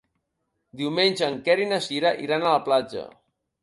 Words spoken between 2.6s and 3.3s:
platja.